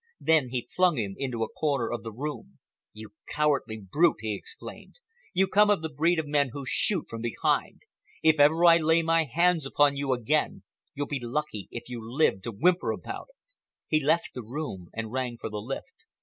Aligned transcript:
Then 0.19 0.49
he 0.49 0.67
flung 0.75 0.97
him 0.97 1.13
into 1.19 1.43
a 1.43 1.47
corner 1.47 1.91
of 1.91 2.01
the 2.01 2.11
room. 2.11 2.57
"You 2.91 3.13
cowardly 3.27 3.77
brute!" 3.77 4.17
he 4.21 4.33
exclaimed. 4.33 4.95
"You 5.31 5.45
come 5.47 5.69
of 5.69 5.83
the 5.83 5.91
breed 5.93 6.17
of 6.17 6.25
men 6.25 6.49
who 6.53 6.65
shoot 6.67 7.05
from 7.07 7.21
behind. 7.21 7.83
If 8.23 8.39
ever 8.39 8.65
I 8.65 8.77
lay 8.77 9.03
my 9.03 9.25
hands 9.25 9.63
upon 9.63 9.95
you 9.97 10.11
again, 10.11 10.63
you'll 10.95 11.05
be 11.05 11.21
lucky 11.21 11.67
if 11.69 11.87
you 11.87 12.01
live 12.03 12.41
to 12.41 12.51
whimper 12.51 12.89
about 12.89 13.27
it." 13.29 13.35
He 13.89 14.03
left 14.03 14.33
the 14.33 14.41
room 14.41 14.87
and 14.91 15.11
rang 15.11 15.37
for 15.37 15.51
the 15.51 15.61
lift. 15.61 16.03